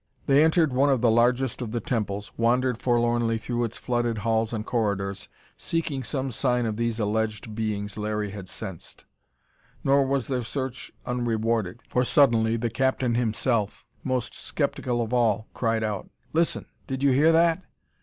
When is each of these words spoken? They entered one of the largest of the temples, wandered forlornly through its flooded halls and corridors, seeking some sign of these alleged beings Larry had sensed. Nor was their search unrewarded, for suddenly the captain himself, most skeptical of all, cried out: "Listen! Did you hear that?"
They 0.25 0.43
entered 0.43 0.73
one 0.73 0.89
of 0.89 1.01
the 1.01 1.11
largest 1.11 1.61
of 1.61 1.73
the 1.73 1.79
temples, 1.79 2.31
wandered 2.35 2.81
forlornly 2.81 3.37
through 3.37 3.65
its 3.65 3.77
flooded 3.77 4.17
halls 4.17 4.51
and 4.51 4.65
corridors, 4.65 5.29
seeking 5.59 6.01
some 6.03 6.31
sign 6.31 6.65
of 6.65 6.75
these 6.75 6.99
alleged 6.99 7.53
beings 7.53 7.97
Larry 7.97 8.31
had 8.31 8.49
sensed. 8.49 9.05
Nor 9.83 10.07
was 10.07 10.25
their 10.25 10.41
search 10.41 10.91
unrewarded, 11.05 11.81
for 11.87 12.03
suddenly 12.03 12.57
the 12.57 12.71
captain 12.71 13.13
himself, 13.13 13.85
most 14.03 14.33
skeptical 14.33 15.03
of 15.03 15.13
all, 15.13 15.45
cried 15.53 15.83
out: 15.83 16.09
"Listen! 16.33 16.65
Did 16.87 17.03
you 17.03 17.11
hear 17.11 17.31
that?" 17.31 17.61